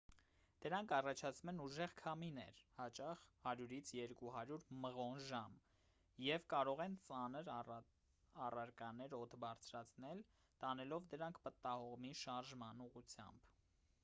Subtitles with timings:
[0.65, 3.67] դրանք առաջացնում են ուժեղ քամիներ հաճախ 100-
[4.21, 5.59] 200 մղոն/ժամ
[6.29, 10.23] և կարող են ծանր առարկաներն օդ բարձրացնել՝
[10.65, 13.53] տանելով դրանք պտտահողմի շարժման ուղղությամբ։